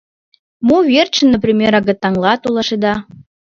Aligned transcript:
Мо 0.67 0.77
верчын, 0.91 1.27
например, 1.35 1.71
агытанла 1.79 2.33
толашеда? 2.43 2.93